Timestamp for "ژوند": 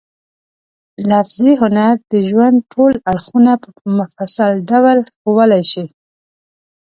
2.29-2.57